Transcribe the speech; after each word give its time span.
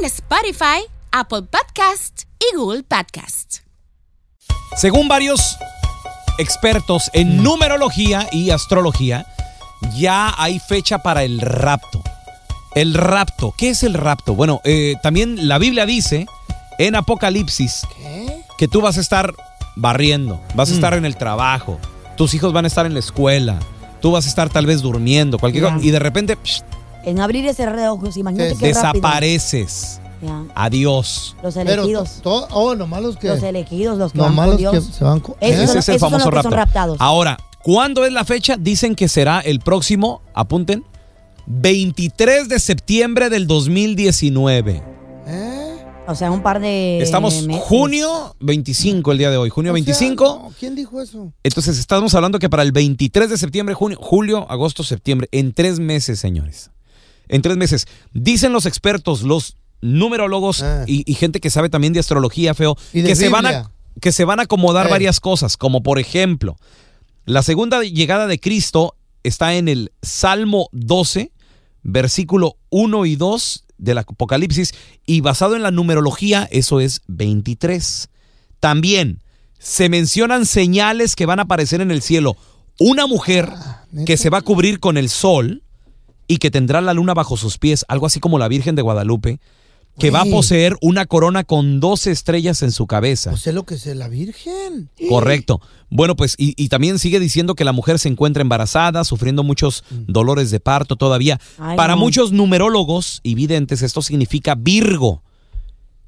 en 0.00 0.06
Spotify, 0.06 0.86
Apple 1.12 1.42
Podcast 1.42 2.22
y 2.38 2.56
Google 2.56 2.82
Podcast. 2.84 3.58
Según 4.76 5.08
varios 5.08 5.58
expertos 6.38 7.10
en 7.12 7.42
numerología 7.42 8.26
y 8.32 8.50
astrología, 8.50 9.26
ya 9.96 10.34
hay 10.38 10.58
fecha 10.58 10.98
para 11.02 11.22
el 11.24 11.40
rapto. 11.40 12.02
El 12.74 12.94
rapto, 12.94 13.52
¿qué 13.58 13.70
es 13.70 13.82
el 13.82 13.92
rapto? 13.92 14.34
Bueno, 14.34 14.62
eh, 14.64 14.94
también 15.02 15.48
la 15.48 15.58
Biblia 15.58 15.84
dice 15.84 16.26
en 16.78 16.94
Apocalipsis 16.94 17.82
que 18.56 18.68
tú 18.68 18.80
vas 18.80 18.96
a 18.96 19.00
estar 19.00 19.34
barriendo, 19.76 20.40
vas 20.54 20.70
a 20.70 20.74
estar 20.74 20.94
en 20.94 21.04
el 21.04 21.16
trabajo, 21.16 21.78
tus 22.16 22.32
hijos 22.32 22.54
van 22.54 22.64
a 22.64 22.68
estar 22.68 22.86
en 22.86 22.94
la 22.94 23.00
escuela, 23.00 23.58
tú 24.00 24.12
vas 24.12 24.24
a 24.24 24.28
estar 24.30 24.48
tal 24.48 24.64
vez 24.64 24.80
durmiendo, 24.80 25.38
cualquier 25.38 25.64
cosa, 25.64 25.78
y 25.82 25.90
de 25.90 25.98
repente 25.98 26.38
psh, 26.42 26.62
En 27.04 27.20
abrir 27.20 27.46
ese 27.46 27.64
red 27.66 27.78
de 27.82 27.88
ojos, 27.88 28.16
imagínate 28.16 28.50
qué 28.56 28.72
rápido. 28.72 28.92
desapareces. 29.00 30.00
Ya. 30.22 30.44
Adiós. 30.54 31.34
Los 31.42 31.54
Pero 31.54 31.82
elegidos. 31.84 32.20
to- 32.22 32.46
oh, 32.50 32.74
lo 32.74 32.86
malo 32.86 33.08
es 33.10 33.16
que. 33.16 33.28
Los 33.28 33.42
elegidos, 33.42 33.96
los 33.98 34.12
que 34.12 34.18
Lo 34.18 34.24
van 34.24 34.34
malo 34.34 34.52
con 34.56 34.64
es 34.64 34.70
que 34.70 34.78
Dios. 34.80 34.94
se 34.96 35.04
van. 35.04 35.20
co- 35.20 35.36
Esos 35.40 35.62
¿Eh? 35.62 35.66
son- 35.66 35.78
Ese 35.78 35.78
es 35.78 35.88
el 35.88 35.94
esos 35.96 36.00
son 36.00 36.10
famoso 36.10 36.30
los 36.30 36.38
que 36.38 36.42
son 36.42 36.52
rapto. 36.52 36.56
raptados. 36.66 36.96
Ahora, 37.00 37.38
¿cuándo 37.62 38.04
es 38.04 38.12
la 38.12 38.24
fecha? 38.24 38.56
Dicen 38.58 38.94
que 38.94 39.08
será 39.08 39.40
el 39.40 39.60
próximo, 39.60 40.20
apunten, 40.34 40.84
23 41.46 42.48
de 42.48 42.58
septiembre 42.58 43.30
del 43.30 43.46
2019. 43.46 44.82
¿Eh? 45.26 45.76
O 46.06 46.14
sea, 46.14 46.30
un 46.30 46.42
par 46.42 46.60
de 46.60 47.00
Estamos 47.00 47.42
meses. 47.46 47.62
junio 47.64 48.34
25 48.40 49.12
el 49.12 49.18
día 49.18 49.30
de 49.30 49.36
hoy, 49.36 49.48
junio 49.48 49.72
O 49.72 49.74
sea, 49.76 49.84
25. 49.84 50.40
no, 50.44 50.52
¿Quién 50.58 50.74
dijo 50.74 51.00
eso? 51.00 51.32
Entonces 51.42 51.78
estamos 51.78 52.14
hablando 52.14 52.38
que 52.38 52.50
para 52.50 52.62
el 52.62 52.72
23 52.72 53.30
de 53.30 53.38
septiembre, 53.38 53.74
junio, 53.74 53.96
julio, 54.00 54.46
agosto, 54.50 54.82
septiembre, 54.82 55.28
en 55.32 55.52
tres 55.54 55.78
meses, 55.80 56.18
señores. 56.20 56.70
En 57.30 57.42
tres 57.42 57.56
meses. 57.56 57.86
Dicen 58.12 58.52
los 58.52 58.66
expertos, 58.66 59.22
los 59.22 59.56
numerólogos 59.80 60.62
Ah. 60.62 60.84
y, 60.86 61.10
y 61.10 61.14
gente 61.14 61.40
que 61.40 61.48
sabe 61.50 61.70
también 61.70 61.92
de 61.94 62.00
astrología, 62.00 62.52
feo, 62.54 62.76
Y 62.92 63.00
de 63.00 63.08
que 63.08 63.16
se, 63.16 63.28
van 63.30 63.46
a, 63.46 63.70
que 64.00 64.12
se 64.12 64.24
van 64.24 64.40
a 64.40 64.42
acomodar 64.42 64.86
Eh. 64.88 64.90
varias 64.90 65.20
cosas, 65.20 65.56
como 65.56 65.82
por 65.82 65.98
ejemplo, 65.98 66.56
la 67.24 67.42
segunda 67.42 67.82
llegada 67.82 68.26
de 68.26 68.38
Cristo 68.38 68.94
está 69.22 69.54
en 69.54 69.68
el 69.68 69.92
Salmo 70.02 70.68
12, 70.72 71.32
versículo 71.82 72.56
1 72.70 73.06
y 73.06 73.16
2 73.16 73.64
del 73.78 73.98
Apocalipsis, 73.98 74.74
y 75.06 75.20
basado 75.22 75.56
en 75.56 75.62
la 75.62 75.70
numerología, 75.70 76.46
eso 76.50 76.80
es 76.80 77.00
23. 77.06 78.08
También 78.60 79.20
se 79.58 79.88
mencionan 79.88 80.44
señales 80.46 81.16
que 81.16 81.26
van 81.26 81.38
a 81.38 81.42
aparecer 81.42 81.80
en 81.80 81.90
el 81.90 82.02
cielo. 82.02 82.36
Una 82.78 83.06
mujer 83.06 83.48
Ah, 83.54 83.84
que 84.06 84.16
se 84.16 84.30
va 84.30 84.38
a 84.38 84.42
cubrir 84.42 84.80
con 84.80 84.96
el 84.98 85.08
sol 85.08 85.62
y 86.30 86.36
que 86.36 86.52
tendrá 86.52 86.80
la 86.80 86.94
luna 86.94 87.12
bajo 87.12 87.36
sus 87.36 87.58
pies, 87.58 87.84
algo 87.88 88.06
así 88.06 88.20
como 88.20 88.38
la 88.38 88.46
Virgen 88.46 88.76
de 88.76 88.82
Guadalupe, 88.82 89.40
que 89.98 90.12
va 90.12 90.20
a 90.20 90.24
poseer 90.24 90.76
una 90.80 91.04
corona 91.04 91.42
con 91.42 91.80
12 91.80 92.12
estrellas 92.12 92.62
en 92.62 92.70
su 92.70 92.86
cabeza. 92.86 93.30
Pues 93.30 93.48
es 93.48 93.52
lo 93.52 93.64
que 93.64 93.74
es 93.74 93.84
la 93.86 94.06
Virgen. 94.06 94.90
Correcto. 95.08 95.60
Bueno, 95.90 96.14
pues 96.14 96.36
y, 96.38 96.54
y 96.56 96.68
también 96.68 97.00
sigue 97.00 97.18
diciendo 97.18 97.56
que 97.56 97.64
la 97.64 97.72
mujer 97.72 97.98
se 97.98 98.08
encuentra 98.08 98.42
embarazada, 98.42 99.02
sufriendo 99.02 99.42
muchos 99.42 99.82
dolores 99.90 100.52
de 100.52 100.60
parto 100.60 100.94
todavía. 100.94 101.40
Ay, 101.58 101.76
Para 101.76 101.96
no. 101.96 102.00
muchos 102.00 102.30
numerólogos 102.30 103.18
y 103.24 103.34
videntes 103.34 103.82
esto 103.82 104.00
significa 104.00 104.54
Virgo. 104.54 105.24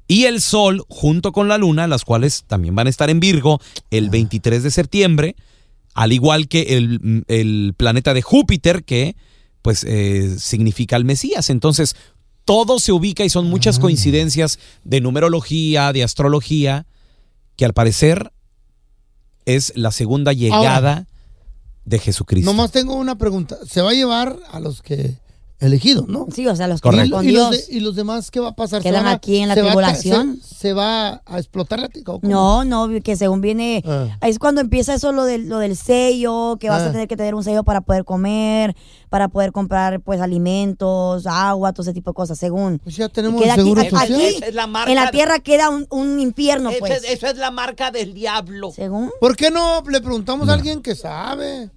Y 0.07 0.23
el 0.23 0.39
Sol 0.39 0.85
junto 0.87 1.33
con 1.33 1.49
la 1.49 1.57
Luna, 1.57 1.85
las 1.87 2.05
cuales 2.05 2.45
también 2.47 2.75
van 2.75 2.87
a 2.87 2.91
estar 2.91 3.09
en 3.09 3.19
Virgo 3.19 3.59
el 3.91 4.09
23 4.09 4.63
de 4.63 4.71
septiembre, 4.71 5.35
al 5.93 6.13
igual 6.13 6.47
que 6.47 6.77
el, 6.77 7.25
el 7.27 7.73
planeta 7.75 8.13
de 8.13 8.21
Júpiter, 8.21 8.85
que 8.85 9.17
pues 9.63 9.83
eh, 9.85 10.35
significa 10.37 10.95
el 10.95 11.05
Mesías. 11.05 11.49
Entonces, 11.49 11.95
todo 12.45 12.77
se 12.79 12.91
ubica 12.91 13.23
y 13.23 13.29
son 13.29 13.49
muchas 13.49 13.79
coincidencias 13.79 14.59
de 14.83 15.01
numerología, 15.01 15.91
de 15.93 16.03
astrología, 16.03 16.85
que 17.55 17.65
al 17.65 17.73
parecer 17.73 18.31
es 19.45 19.73
la 19.75 19.91
segunda 19.91 20.33
llegada 20.33 21.07
de 21.85 21.99
Jesucristo. 21.99 22.51
Nomás 22.51 22.71
tengo 22.71 22.95
una 22.95 23.17
pregunta. 23.17 23.57
¿Se 23.65 23.81
va 23.81 23.91
a 23.91 23.93
llevar 23.93 24.37
a 24.51 24.59
los 24.59 24.81
que 24.81 25.17
elegidos, 25.63 26.07
no? 26.07 26.27
Sí, 26.33 26.45
o 26.47 26.55
sea, 26.55 26.67
los 26.67 26.81
que 26.81 26.89
Correcto. 26.89 27.15
van 27.15 27.25
con 27.25 27.29
¿Y, 27.29 27.31
los 27.35 27.49
Dios. 27.51 27.67
de- 27.67 27.73
y 27.75 27.79
los 27.79 27.95
demás 27.95 28.29
qué 28.31 28.39
va 28.39 28.49
a 28.49 28.55
pasar? 28.55 28.81
¿Se 28.83 28.89
Quedan 28.89 29.07
aquí 29.07 29.37
en 29.37 29.47
la 29.49 29.55
se 29.55 29.61
va 29.61 29.67
a 29.67 29.71
tribulación. 29.71 30.39
se, 30.43 30.55
se 30.55 30.73
va 30.73 31.21
a 31.25 31.37
explotar? 31.39 31.89
No, 32.21 32.63
no, 32.65 32.89
que 33.03 33.15
según 33.15 33.41
viene, 33.41 33.83
Ah. 33.87 34.07
es 34.21 34.39
cuando 34.39 34.61
empieza 34.61 34.93
eso 34.93 35.11
lo 35.11 35.23
del, 35.25 35.47
lo 35.49 35.59
del 35.59 35.75
sello, 35.75 36.57
que 36.59 36.69
vas 36.69 36.81
Ah. 36.83 36.87
a 36.87 36.91
tener 36.91 37.07
que 37.07 37.17
tener 37.17 37.35
un 37.35 37.43
sello 37.43 37.63
para 37.63 37.81
poder 37.81 38.03
comer, 38.05 38.75
para 39.09 39.27
poder 39.27 39.51
comprar 39.51 40.01
pues 40.01 40.19
alimentos, 40.21 41.25
agua, 41.27 41.73
todo 41.73 41.83
ese 41.83 41.93
tipo 41.93 42.11
de 42.11 42.15
cosas, 42.15 42.37
según. 42.37 42.79
Pues 42.79 42.95
ya 42.95 43.09
tenemos 43.09 43.41
Queda 43.41 43.53
el 43.55 43.61
seguro 43.61 43.81
aquí, 43.81 43.89
social. 43.91 44.13
aquí, 44.13 44.43
es 44.43 44.53
la 44.55 44.67
marca 44.67 44.89
en 44.89 44.95
la 44.95 45.05
de- 45.05 45.11
tierra 45.11 45.39
queda 45.39 45.69
un, 45.69 45.85
un 45.89 46.19
infierno, 46.19 46.69
Esa, 46.71 46.79
pues. 46.79 47.03
es- 47.03 47.09
esa 47.11 47.29
es 47.29 47.37
la 47.37 47.51
marca 47.51 47.91
del 47.91 48.13
diablo. 48.13 48.71
Según. 48.71 49.11
¿Por 49.19 49.35
qué 49.35 49.51
no 49.51 49.81
le 49.89 50.01
preguntamos 50.01 50.49
a 50.49 50.53
alguien 50.53 50.81
que 50.81 50.95
sabe? 50.95 51.69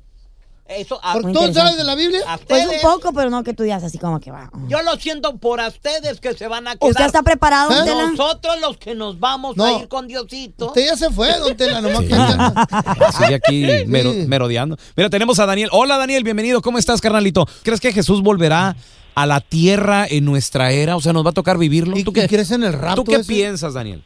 Eso, 0.69 0.99
a, 1.03 1.13
¿Por 1.13 1.23
Muy 1.23 1.33
¿Tú 1.33 1.53
sabes 1.55 1.77
de 1.77 1.85
la 1.85 1.95
Biblia? 1.95 2.21
a 2.27 2.39
Pues 2.39 2.65
ustedes, 2.65 2.83
un 2.85 2.91
poco, 2.91 3.13
pero 3.13 3.31
no 3.31 3.45
que 3.45 3.55
tú 3.55 3.63
digas 3.63 3.85
así 3.85 3.99
como 3.99 4.19
que 4.19 4.33
va. 4.33 4.51
yo 4.67 4.83
lo 4.83 4.97
siento 4.97 5.37
por 5.37 5.61
a 5.61 5.69
ustedes 5.69 6.19
que 6.21 6.35
se 6.35 6.49
van 6.49 6.67
a 6.67 6.73
quedar. 6.75 6.91
¿Usted 6.91 7.05
está 7.07 7.23
preparado, 7.23 7.71
¿Eh? 7.71 7.85
Tela? 7.85 8.11
Nosotros 8.11 8.61
los 8.61 8.77
que 8.77 8.95
nos 8.97 9.21
vamos 9.21 9.57
No. 9.57 9.65
a 9.65 9.73
ir 9.81 9.87
con 9.89 10.09
Diosito. 10.09 10.67
Usted 10.67 10.87
ya 10.87 10.97
se 10.97 11.11
fue, 11.11 11.29
don 11.39 11.57
Tela, 11.57 11.81
nomás 11.81 12.01
Sí. 12.01 12.09
que 12.09 13.13
Sigue 13.25 13.35
aquí 13.37 13.67
mero- 13.87 14.13
merodeando. 14.27 14.77
Mira, 14.97 15.09
tenemos 15.09 15.39
a 15.39 15.47
Daniel. 15.47 15.69
Hola, 15.71 15.99
Daniel, 15.99 16.25
bienvenido. 16.25 16.61
¿Cómo 16.61 16.79
estás, 16.79 17.01
carnalito? 17.01 17.47
¿Crees 17.63 17.81
que 17.81 17.93
Jesús 17.93 18.21
volverá 18.23 18.75
a 19.15 19.25
la 19.27 19.41
tierra 19.41 20.05
en 20.09 20.25
nuestra 20.25 20.73
era? 20.73 20.97
O 20.97 21.01
sea, 21.01 21.13
¿nos 21.13 21.25
va 21.25 21.31
a 21.31 21.35
tocar 21.35 21.59
vivirlo? 21.59 21.97
¿Y, 21.97 22.03
¿Tú 22.03 22.13
qué, 22.13 22.27
crees 22.27 22.51
en 22.51 22.65
el 22.65 22.73
rapto 22.73 23.05
¿tú 23.05 23.11
qué 23.13 23.17
ese? 23.19 23.33
piensas, 23.33 23.75
Daniel? 23.75 24.03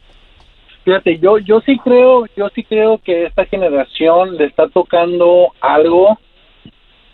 Fíjate, 0.85 1.19
yo, 1.19 1.37
yo 1.39 1.59
sí 1.65 1.77
creo, 1.83 2.25
yo 2.35 2.49
sí 2.55 2.63
creo 2.63 2.99
que 3.03 3.25
esta 3.27 3.45
generación 3.45 4.35
le 4.37 4.45
está 4.45 4.67
tocando 4.69 5.49
algo 5.61 6.17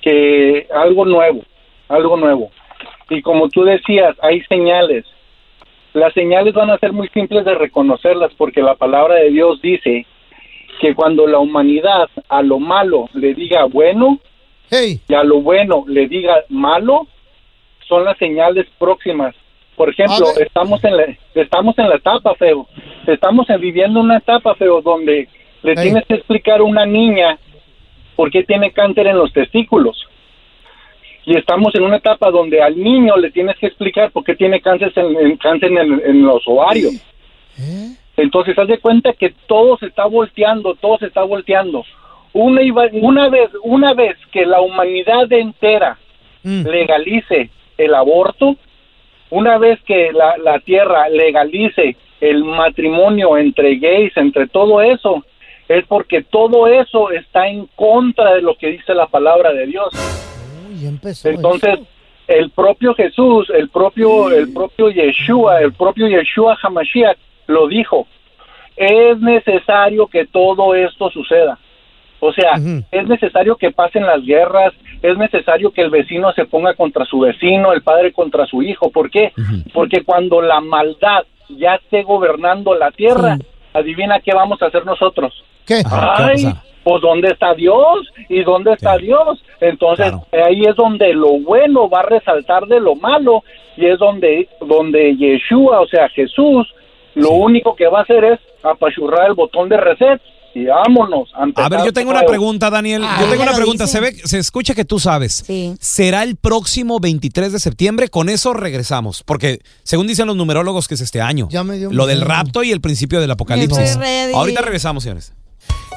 que, 0.08 0.68
algo 0.74 1.06
nuevo, 1.06 1.42
algo 1.90 2.16
nuevo. 2.16 2.50
Y 3.10 3.22
como 3.22 3.50
tú 3.50 3.64
decías, 3.64 4.16
hay 4.22 4.42
señales. 4.44 5.06
Las 5.94 6.14
señales 6.14 6.54
van 6.54 6.70
a 6.70 6.78
ser 6.78 6.94
muy 6.94 7.10
simples 7.10 7.44
de 7.46 7.56
reconocerlas 7.56 8.32
porque 8.38 8.62
la 8.62 8.76
palabra 8.76 9.16
de 9.16 9.30
Dios 9.30 9.62
dice 9.62 10.06
que 10.80 10.94
cuando 10.94 11.28
la 11.28 11.40
humanidad 11.40 12.08
a 12.30 12.42
lo 12.42 12.60
malo 12.60 13.10
le 13.14 13.34
diga 13.34 13.66
bueno 13.66 14.20
Hey, 14.70 15.00
y 15.08 15.14
a 15.14 15.24
lo 15.24 15.42
bueno 15.42 15.86
le 15.88 16.08
diga 16.08 16.44
malo, 16.50 17.08
son 17.88 18.04
las 18.04 18.18
señales 18.18 18.66
próximas. 18.78 19.34
Por 19.76 19.90
ejemplo, 19.90 20.28
estamos 20.40 20.84
en 20.84 20.98
la, 20.98 21.06
estamos 21.36 21.78
en 21.80 21.90
la 21.90 21.96
etapa, 21.96 22.36
feo. 22.36 22.68
Estamos 23.08 23.50
en- 23.50 23.62
viviendo 23.62 24.00
una 24.02 24.18
etapa, 24.18 24.56
feo, 24.56 24.82
donde 24.82 25.28
le 25.64 25.76
tienes 25.76 26.06
que 26.06 26.16
explicar 26.16 26.60
a 26.60 26.64
una 26.64 26.86
niña 26.86 27.40
por 28.18 28.30
qué 28.32 28.44
tiene 28.44 28.72
cáncer 28.72 29.08
en 29.08 29.18
los 29.18 29.32
testículos. 29.32 29.96
Y 31.26 31.38
estamos 31.38 31.74
en 31.76 31.84
una 31.84 31.98
etapa 31.98 32.30
donde 32.32 32.62
al 32.62 32.78
niño 32.82 33.16
le 33.18 33.32
tienes 33.32 33.56
que 33.58 33.68
explicar 33.68 34.12
por 34.12 34.24
qué 34.26 34.36
tiene 34.36 34.60
cáncer 34.60 34.92
en, 34.96 35.16
en- 35.18 35.38
cáncer 35.38 35.72
en, 35.72 36.02
en 36.06 36.24
los 36.26 36.42
ovarios. 36.48 36.94
¿Eh? 37.60 37.96
Entonces, 38.18 38.58
haz 38.58 38.68
de 38.68 38.80
cuenta 38.80 39.14
que 39.14 39.34
todo 39.46 39.78
se 39.78 39.86
está 39.88 40.06
volteando, 40.06 40.76
todo 40.76 40.98
se 40.98 41.06
está 41.08 41.24
volteando. 41.24 41.86
Una, 42.34 42.62
iba- 42.62 42.90
una 42.94 43.30
vez, 43.30 43.50
una 43.64 43.94
vez 43.94 44.16
que 44.32 44.46
la 44.46 44.60
humanidad 44.60 45.32
entera 45.32 45.98
Mm. 46.44 46.66
legalice 46.68 47.50
el 47.78 47.94
aborto, 47.96 48.56
una 49.32 49.58
vez 49.58 49.82
que 49.84 50.12
la, 50.14 50.38
la 50.38 50.60
tierra 50.60 51.10
legalice 51.10 51.98
el 52.22 52.44
matrimonio 52.46 53.38
entre 53.38 53.76
gays, 53.78 54.16
entre 54.16 54.48
todo 54.48 54.82
eso, 54.82 55.26
es 55.68 55.86
porque 55.86 56.24
todo 56.24 56.68
eso 56.68 57.12
está 57.12 57.48
en 57.48 57.68
contra 57.76 58.34
de 58.36 58.42
lo 58.42 58.56
que 58.56 58.68
dice 58.68 58.94
la 58.94 59.08
palabra 59.08 59.52
de 59.54 59.68
Dios. 59.68 59.90
Uy, 60.70 60.86
empezó. 60.86 61.30
Entonces, 61.30 61.74
eso. 61.74 61.88
el 62.28 62.50
propio 62.52 62.94
Jesús, 62.94 63.50
el 63.54 63.70
propio, 63.70 64.32
el 64.32 64.54
propio 64.54 64.90
Yeshua, 64.90 65.62
el 65.62 65.74
propio 65.74 66.08
Yeshua 66.08 66.58
Hamashiach 66.62 67.18
lo 67.48 67.68
dijo. 67.68 68.08
Es 68.76 69.20
necesario 69.20 70.08
que 70.08 70.26
todo 70.26 70.76
esto 70.76 71.10
suceda. 71.10 71.58
O 72.20 72.34
sea, 72.34 72.54
es 72.92 73.08
necesario 73.08 73.56
que 73.58 73.72
pasen 73.72 74.06
las 74.06 74.24
guerras, 74.24 74.74
es 75.04 75.18
necesario 75.18 75.72
que 75.72 75.82
el 75.82 75.92
vecino 75.92 76.32
se 76.34 76.46
ponga 76.46 76.74
contra 76.74 77.06
su 77.06 77.20
vecino, 77.20 77.74
el 77.74 77.84
padre 77.84 78.12
contra 78.12 78.46
su 78.48 78.64
hijo. 78.64 78.90
¿Por 78.90 79.12
qué? 79.12 79.34
Porque 79.74 80.04
cuando 80.04 80.42
la 80.42 80.60
maldad 80.60 81.26
ya 81.50 81.76
esté 81.76 82.04
gobernando 82.04 82.74
la 82.74 82.92
tierra, 82.92 83.38
adivina 83.74 84.20
qué 84.20 84.34
vamos 84.34 84.62
a 84.62 84.66
hacer 84.66 84.86
nosotros. 84.86 85.44
¿Qué? 85.68 85.82
Ajá. 85.86 86.14
¿qué 86.18 86.24
va 86.24 86.28
a 86.28 86.28
Ay, 86.30 86.54
pues 86.84 87.02
¿dónde 87.02 87.28
está 87.30 87.54
Dios? 87.54 88.08
¿Y 88.30 88.44
dónde 88.44 88.74
está 88.74 88.96
Sí. 88.98 89.04
Dios? 89.06 89.44
Entonces 89.60 90.08
Claro. 90.08 90.26
ahí 90.48 90.62
es 90.64 90.76
donde 90.76 91.14
lo 91.14 91.40
bueno 91.42 91.90
va 91.90 92.00
a 92.00 92.04
resaltar 92.04 92.66
de 92.68 92.80
lo 92.80 92.96
malo 92.96 93.44
y 93.76 93.86
es 93.86 94.00
donde 94.00 94.48
donde 94.62 95.16
Yeshua, 95.18 95.82
o 95.82 95.88
sea 95.88 96.08
Jesús, 96.10 96.68
lo 97.16 97.28
Sí. 97.28 97.34
único 97.34 97.76
que 97.76 97.88
va 97.88 98.00
a 98.00 98.04
hacer 98.04 98.24
es 98.24 98.40
apachurrar 98.64 99.28
el 99.28 99.34
botón 99.34 99.68
de 99.70 99.78
reset 99.78 100.22
y 100.56 100.66
vámonos. 100.66 101.30
A 101.56 101.70
ver, 101.70 101.82
yo 101.86 101.94
tengo 101.94 102.10
una 102.10 102.24
pregunta, 102.24 102.70
Daniel. 102.72 103.04
Ah, 103.06 103.18
yo 103.22 103.28
tengo 103.30 103.44
una 103.44 103.54
pregunta. 103.54 103.84
dice. 103.84 103.98
Se 103.98 104.02
ve, 104.02 104.12
se 104.14 104.40
escucha 104.40 104.74
que 104.74 104.86
tú 104.86 104.98
sabes. 104.98 105.44
Sí. 105.46 105.76
¿Será 105.80 106.24
el 106.24 106.36
próximo 106.36 107.00
23 107.00 107.52
de 107.54 107.60
septiembre? 107.60 108.08
Con 108.08 108.28
eso 108.30 108.54
regresamos. 108.54 109.22
Porque 109.24 109.60
según 109.84 110.08
dicen 110.08 110.26
los 110.26 110.36
numerólogos 110.36 110.88
que 110.88 110.96
es 110.96 111.02
este 111.02 111.22
año. 111.22 111.48
Ya 111.52 111.64
me 111.64 111.78
dio 111.78 111.92
Lo 111.92 112.08
del 112.08 112.22
rapto 112.22 112.64
y 112.64 112.72
el 112.72 112.82
principio 112.82 113.20
del 113.22 113.30
apocalipsis. 113.32 114.00
Ahorita 114.34 114.62
regresamos, 114.62 115.04
señores. 115.04 115.34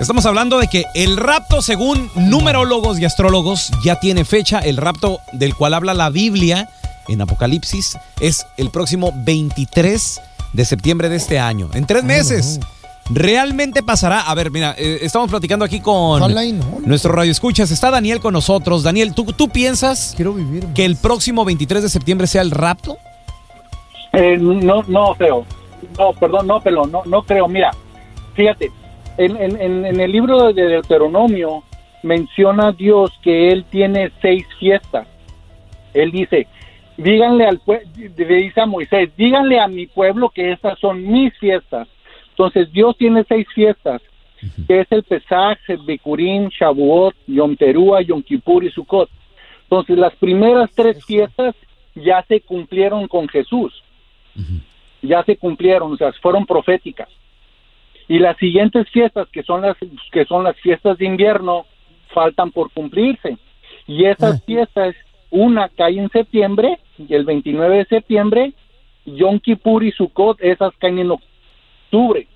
Estamos 0.00 0.24
hablando 0.24 0.58
de 0.58 0.66
que 0.68 0.84
el 0.94 1.16
rapto, 1.18 1.60
según 1.60 2.10
numerólogos 2.16 2.98
y 2.98 3.04
astrólogos, 3.04 3.70
ya 3.84 3.96
tiene 4.00 4.24
fecha. 4.24 4.58
El 4.60 4.78
rapto 4.78 5.18
del 5.32 5.54
cual 5.54 5.74
habla 5.74 5.92
la 5.92 6.08
Biblia 6.08 6.70
en 7.08 7.20
Apocalipsis 7.20 7.98
es 8.18 8.46
el 8.56 8.70
próximo 8.70 9.12
23 9.14 10.20
de 10.54 10.64
septiembre 10.64 11.08
de 11.10 11.16
este 11.16 11.38
año. 11.38 11.68
En 11.74 11.86
tres 11.86 12.02
meses. 12.04 12.58
¿Realmente 13.12 13.82
pasará? 13.82 14.20
A 14.20 14.34
ver, 14.36 14.52
mira, 14.52 14.74
eh, 14.78 15.00
estamos 15.02 15.28
platicando 15.28 15.64
aquí 15.64 15.80
con 15.80 16.22
Ojalá 16.22 16.44
y 16.44 16.52
no. 16.52 16.64
nuestro 16.86 17.12
radio 17.12 17.32
escuchas. 17.32 17.70
Está 17.72 17.90
Daniel 17.90 18.20
con 18.20 18.32
nosotros. 18.32 18.84
Daniel, 18.84 19.14
¿tú, 19.14 19.24
tú 19.32 19.48
piensas 19.48 20.12
Quiero 20.14 20.32
vivir. 20.32 20.64
que 20.74 20.84
el 20.84 20.96
próximo 20.96 21.44
23 21.44 21.82
de 21.82 21.88
septiembre 21.88 22.26
sea 22.28 22.40
el 22.42 22.52
rapto? 22.52 22.98
Eh, 24.12 24.38
no, 24.38 24.82
no 24.86 25.14
creo. 25.18 25.44
No, 25.98 26.12
perdón, 26.12 26.46
no, 26.46 26.60
pero 26.60 26.86
no, 26.86 27.02
no 27.04 27.22
creo. 27.24 27.48
Mira, 27.48 27.72
fíjate, 28.34 28.70
en, 29.20 29.36
en, 29.36 29.60
en, 29.60 29.86
en 29.86 30.00
el 30.00 30.12
libro 30.12 30.52
de 30.52 30.66
Deuteronomio 30.66 31.62
menciona 32.02 32.72
Dios 32.72 33.10
que 33.22 33.48
Él 33.48 33.64
tiene 33.64 34.10
seis 34.22 34.46
fiestas. 34.58 35.06
Él 35.92 36.10
dice, 36.10 36.46
díganle 36.96 37.44
al 37.46 37.60
le 37.96 38.34
dice 38.36 38.60
a 38.60 38.66
Moisés, 38.66 39.10
díganle 39.16 39.60
a 39.60 39.68
mi 39.68 39.86
pueblo 39.86 40.30
que 40.30 40.52
estas 40.52 40.78
son 40.78 41.06
mis 41.06 41.36
fiestas. 41.38 41.88
Entonces 42.30 42.72
Dios 42.72 42.96
tiene 42.96 43.24
seis 43.28 43.46
fiestas, 43.54 44.00
que 44.66 44.80
es 44.80 44.86
el 44.90 45.02
Pesaj, 45.02 45.58
el 45.68 45.78
Bikurim, 45.78 46.48
Shavuot, 46.48 47.14
Yom 47.26 47.56
Teruah, 47.56 48.00
Yom 48.00 48.22
Kippur 48.22 48.64
y 48.64 48.70
Sukkot. 48.70 49.10
Entonces 49.64 49.98
las 49.98 50.14
primeras 50.16 50.70
tres 50.74 51.04
fiestas 51.04 51.54
ya 51.94 52.24
se 52.26 52.40
cumplieron 52.40 53.06
con 53.08 53.28
Jesús 53.28 53.82
ya 55.02 55.22
se 55.24 55.36
cumplieron, 55.36 55.92
o 55.92 55.96
sea, 55.96 56.12
fueron 56.20 56.46
proféticas. 56.46 57.08
Y 58.10 58.18
las 58.18 58.36
siguientes 58.38 58.88
fiestas, 58.90 59.28
que 59.30 59.42
son 59.44 59.62
las 59.62 59.76
que 60.12 60.24
son 60.26 60.42
las 60.44 60.56
fiestas 60.56 60.98
de 60.98 61.06
invierno, 61.06 61.64
faltan 62.12 62.50
por 62.50 62.70
cumplirse. 62.72 63.36
Y 63.86 64.04
esas 64.04 64.44
fiestas, 64.44 64.94
una 65.30 65.68
cae 65.68 65.96
en 65.98 66.10
septiembre, 66.10 66.78
y 66.98 67.14
el 67.14 67.24
29 67.24 67.76
de 67.78 67.84
septiembre, 67.84 68.52
Yom 69.06 69.38
Kippur 69.38 69.84
y 69.84 69.92
Sukkot, 69.92 70.38
esas 70.42 70.72
caen 70.78 70.98
en 70.98 71.12
octubre. 71.12 72.26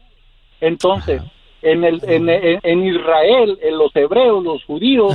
Entonces, 0.61 1.23
en, 1.62 1.85
el, 1.85 2.00
en, 2.05 2.29
en- 2.29 2.61
en 2.62 2.87
Israel, 2.87 3.59
en 3.62 3.77
los 3.79 3.94
hebreos, 3.97 4.43
los 4.44 4.62
judíos, 4.65 5.12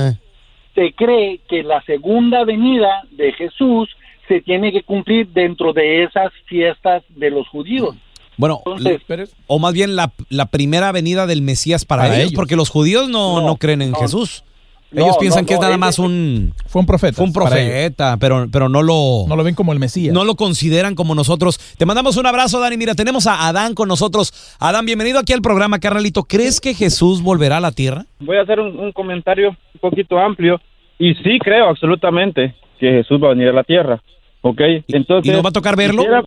se 0.74 0.92
cree 0.92 1.40
que 1.48 1.62
la 1.62 1.80
segunda 1.82 2.44
venida 2.44 3.02
de 3.12 3.32
Jesús 3.32 3.88
se 4.28 4.40
tiene 4.42 4.70
que 4.72 4.82
cumplir 4.82 5.26
dentro 5.28 5.72
de 5.72 6.04
esas 6.04 6.32
fiestas 6.46 7.02
de 7.08 7.30
los 7.30 7.48
judíos. 7.48 7.96
Bueno, 8.40 8.62
Entonces, 8.64 9.34
o 9.46 9.58
más 9.58 9.72
bien 9.74 9.96
la, 9.96 10.12
la 10.30 10.46
primera 10.46 10.90
venida 10.92 11.26
del 11.26 11.42
Mesías 11.42 11.84
para, 11.84 12.02
Para 12.04 12.14
ellos, 12.16 12.28
ellos. 12.28 12.34
porque 12.36 12.56
los 12.56 12.70
judíos 12.70 13.08
no, 13.08 13.40
No, 13.40 13.46
no 13.46 13.56
creen 13.56 13.82
en 13.82 13.90
no. 13.92 13.98
Jesús. 13.98 14.44
No, 14.92 15.04
Ellos 15.04 15.18
piensan 15.20 15.42
no, 15.42 15.46
que 15.46 15.54
es 15.54 15.60
nada 15.60 15.76
más 15.76 16.00
un, 16.00 16.52
Fue 16.66 16.80
un 16.80 16.86
profeta. 16.86 17.14
fue 17.14 17.24
un 17.24 17.32
profeta, 17.32 18.16
pero, 18.18 18.48
pero 18.50 18.68
no 18.68 18.82
lo, 18.82 19.24
No 19.28 19.36
lo 19.36 19.44
ven 19.44 19.54
como 19.54 19.72
el 19.72 19.78
Mesías. 19.78 20.12
no 20.12 20.24
lo 20.24 20.34
consideran 20.34 20.96
como 20.96 21.14
nosotros. 21.14 21.60
Te 21.78 21.86
mandamos 21.86 22.16
un 22.16 22.26
abrazo, 22.26 22.58
Dani. 22.58 22.76
Mira, 22.76 22.96
tenemos 22.96 23.28
a 23.28 23.46
Adán 23.46 23.74
con 23.74 23.86
nosotros. 23.86 24.32
Adán, 24.58 24.86
bienvenido 24.86 25.20
aquí 25.20 25.32
al 25.32 25.42
programa, 25.42 25.78
carnalito. 25.78 26.24
¿Crees 26.24 26.60
que 26.60 26.74
Jesús 26.74 27.22
volverá 27.22 27.58
a 27.58 27.60
la 27.60 27.70
tierra? 27.70 28.06
voy 28.18 28.36
a 28.38 28.42
hacer 28.42 28.58
un, 28.58 28.80
un 28.80 28.90
comentario 28.90 29.50
un 29.50 29.80
poquito 29.80 30.18
amplio 30.18 30.60
y 30.98 31.14
sí 31.14 31.38
creo 31.40 31.68
absolutamente 31.68 32.56
que 32.80 32.90
Jesús 32.90 33.22
va 33.22 33.26
a 33.28 33.30
venir 33.34 33.48
a 33.48 33.52
la 33.52 33.62
tierra, 33.62 34.02
¿ok? 34.40 34.60
¿Y- 34.88 34.96
Entonces 34.96 35.30
y 35.30 35.36
nos 35.36 35.44
va 35.44 35.50
a 35.50 35.52
tocar 35.52 35.76
verlo? 35.76 36.02
quisiera- 36.02 36.24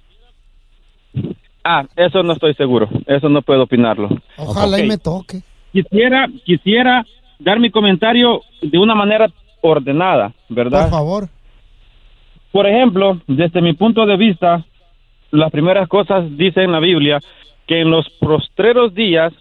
Ah, 1.63 1.85
eso 1.95 2.23
no 2.23 2.33
estoy 2.33 2.53
seguro, 2.55 2.89
eso 3.07 3.29
no 3.29 3.41
puedo 3.41 3.63
opinarlo. 3.63 4.09
Ojalá 4.37 4.79
y 4.79 4.87
me 4.87 4.97
toque. 4.97 5.41
Quisiera, 5.71 6.27
quisiera 6.45 7.05
dar 7.39 7.59
mi 7.59 7.71
comentario 7.71 8.41
de 8.61 8.77
una 8.77 8.95
manera 8.95 9.27
ordenada, 9.61 10.33
¿verdad? 10.49 10.83
Por 10.83 10.91
favor. 10.91 11.29
Por 12.51 12.67
ejemplo, 12.67 13.19
desde 13.27 13.61
mi 13.61 13.73
punto 13.73 14.05
de 14.05 14.17
vista, 14.17 14.63
las 15.31 15.51
primeras 15.51 15.87
cosas 15.87 16.25
dice 16.37 16.63
en 16.63 16.71
la 16.71 16.79
Biblia 16.79 17.19
que 17.65 17.81
en 17.81 17.89
los 17.89 18.09
postreros 18.19 18.93
días 18.93 19.33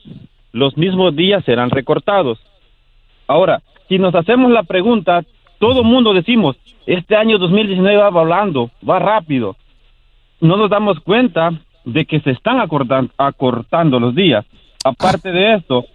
los 0.53 0.77
mismos 0.77 1.15
días 1.17 1.45
serán 1.45 1.71
recortados. 1.71 2.39
Ahora, 3.27 3.63
si 3.89 3.99
nos 3.99 4.15
hacemos 4.15 4.51
la 4.51 4.63
pregunta, 4.63 5.25
todo 5.59 5.81
el 5.81 5.87
mundo 5.87 6.15
decimos, 6.15 6.57
este 6.87 7.17
año 7.17 7.39
2019 7.39 7.97
va 7.97 8.11
volando, 8.11 8.71
va 8.89 8.99
rápido. 8.99 9.57
No 10.41 10.57
nos 10.57 10.71
damos 10.71 10.99
cuenta 11.01 11.53
de 11.85 12.05
que 12.05 12.21
se 12.21 12.31
están 12.31 12.59
acortan- 12.61 13.11
acortando 13.19 13.99
los 14.01 14.15
días. 14.15 14.45
Aparte 14.85 15.31
de 15.33 15.55
esto, 15.55 15.87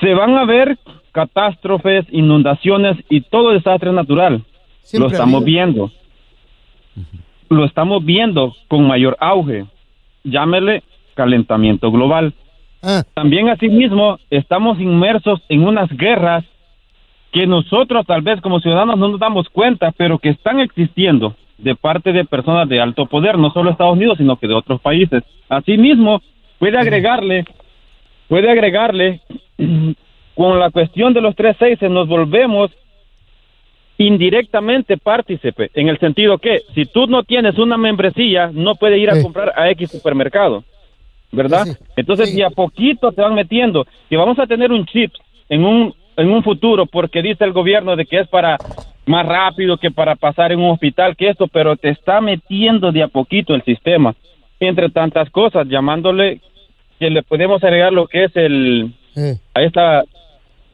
se 0.00 0.14
van 0.14 0.36
a 0.36 0.44
ver 0.44 0.78
catástrofes, 1.12 2.06
inundaciones 2.10 2.96
y 3.08 3.22
todo 3.22 3.50
desastre 3.52 3.92
natural. 3.92 4.42
Siempre 4.82 5.08
Lo 5.08 5.12
estamos 5.12 5.44
viendo. 5.44 5.90
Lo 7.48 7.64
estamos 7.64 8.04
viendo 8.04 8.54
con 8.68 8.86
mayor 8.86 9.16
auge. 9.20 9.66
Llámele 10.24 10.82
calentamiento 11.14 11.90
global. 11.90 12.34
Ah, 12.82 13.02
También 13.14 13.48
asimismo 13.48 14.18
estamos 14.30 14.78
inmersos 14.80 15.40
en 15.48 15.66
unas 15.66 15.88
guerras 15.90 16.44
que 17.32 17.46
nosotros 17.46 18.04
tal 18.06 18.22
vez 18.22 18.40
como 18.40 18.60
ciudadanos 18.60 18.98
no 18.98 19.08
nos 19.08 19.20
damos 19.20 19.48
cuenta, 19.48 19.92
pero 19.96 20.18
que 20.18 20.30
están 20.30 20.60
existiendo 20.60 21.34
de 21.58 21.74
parte 21.74 22.12
de 22.12 22.24
personas 22.24 22.68
de 22.68 22.80
alto 22.80 23.06
poder, 23.06 23.38
no 23.38 23.50
solo 23.50 23.70
Estados 23.70 23.94
Unidos, 23.96 24.18
sino 24.18 24.36
que 24.36 24.46
de 24.46 24.54
otros 24.54 24.80
países. 24.80 25.22
Asimismo, 25.48 26.20
puede 26.58 26.78
agregarle, 26.78 27.44
puede 28.28 28.50
agregarle, 28.50 29.20
con 30.34 30.58
la 30.58 30.70
cuestión 30.70 31.14
de 31.14 31.20
los 31.22 31.34
tres 31.34 31.56
seis, 31.58 31.80
nos 31.82 32.08
volvemos 32.08 32.70
indirectamente 33.98 34.98
partícipe, 34.98 35.70
en 35.74 35.88
el 35.88 35.98
sentido 35.98 36.36
que 36.38 36.60
si 36.74 36.84
tú 36.84 37.06
no 37.06 37.22
tienes 37.22 37.56
una 37.58 37.78
membresía, 37.78 38.50
no 38.52 38.74
puedes 38.74 39.00
ir 39.00 39.08
a 39.08 39.14
Sí. 39.16 39.22
comprar 39.22 39.52
a 39.56 39.70
X 39.70 39.90
supermercado, 39.90 40.64
¿verdad? 41.32 41.64
Sí. 41.64 41.72
Entonces, 41.96 42.30
Sí. 42.30 42.42
a 42.42 42.50
poquito 42.50 43.12
te 43.12 43.22
van 43.22 43.34
metiendo 43.34 43.86
que 44.10 44.16
vamos 44.18 44.38
a 44.38 44.46
tener 44.46 44.70
un 44.70 44.84
chip 44.84 45.12
en 45.48 45.64
un 45.64 45.94
en 46.18 46.30
un 46.30 46.42
futuro 46.42 46.86
porque 46.86 47.20
dice 47.20 47.44
el 47.44 47.52
gobierno 47.52 47.94
de 47.94 48.06
que 48.06 48.18
es 48.20 48.28
para 48.28 48.58
más 49.06 49.26
rápido 49.26 49.78
que 49.78 49.90
para 49.90 50.16
pasar 50.16 50.52
en 50.52 50.60
un 50.60 50.70
hospital 50.72 51.16
que 51.16 51.30
esto, 51.30 51.48
pero 51.48 51.76
te 51.76 51.90
está 51.90 52.20
metiendo 52.20 52.92
de 52.92 53.02
a 53.02 53.08
poquito 53.08 53.54
el 53.54 53.64
sistema. 53.64 54.14
Entre 54.58 54.90
tantas 54.90 55.30
cosas, 55.30 55.66
llamándole 55.68 56.40
que 56.98 57.10
le 57.10 57.22
podemos 57.22 57.62
agregar 57.62 57.92
lo 57.92 58.06
que 58.06 58.24
es 58.24 58.32
el 58.34 58.94
eh. 59.16 59.38
ahí 59.54 59.66
está 59.66 60.02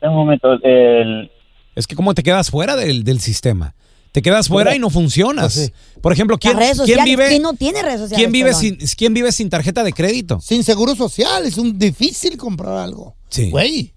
un 0.00 0.14
momento 0.14 0.52
el 0.62 1.30
Es 1.74 1.86
que 1.86 1.94
como 1.94 2.14
te 2.14 2.22
quedas 2.22 2.50
fuera 2.50 2.76
del, 2.76 3.04
del 3.04 3.20
sistema. 3.20 3.74
Te 4.12 4.20
quedas 4.20 4.48
fuera 4.48 4.76
y 4.76 4.78
no 4.78 4.90
funcionas. 4.90 5.54
Pues 5.54 5.72
Por 6.02 6.12
ejemplo, 6.12 6.36
¿quién, 6.38 6.58
redes 6.58 6.82
quién 6.84 7.02
vive, 7.02 7.28
¿Quién 7.28 7.42
no 7.42 7.54
tiene 7.54 7.80
redes 7.80 8.00
sociales? 8.00 8.18
quién 8.18 8.30
vive 8.30 8.52
sin, 8.52 8.76
quién 8.94 9.14
vive 9.14 9.32
sin 9.32 9.48
tarjeta 9.48 9.82
de 9.82 9.92
crédito? 9.94 10.38
Sin 10.40 10.62
seguro 10.64 10.94
social 10.94 11.46
es 11.46 11.56
un 11.56 11.78
difícil 11.78 12.36
comprar 12.36 12.76
algo. 12.76 13.16
Sí. 13.30 13.50
Güey. 13.50 13.94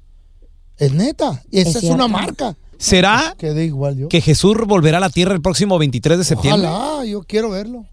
Es 0.78 0.94
neta. 0.94 1.44
Y 1.52 1.60
esa 1.60 1.80
Es 1.80 1.84
es, 1.84 1.90
una 1.90 2.08
marca. 2.08 2.56
¿Será 2.78 3.36
Que 3.38 3.54
da 3.54 3.62
igual 3.64 3.98
yo. 3.98 4.08
que 4.10 4.22
Jesús 4.22 4.56
volverá 4.66 4.98
a 4.98 5.02
la 5.02 5.10
tierra 5.10 5.34
el 5.34 5.42
próximo 5.42 5.78
23 5.78 6.18
de 6.18 6.24
septiembre? 6.24 6.68
Ojalá, 6.68 7.06
yo 7.06 7.22
quiero 7.24 7.50
verlo. 7.50 7.86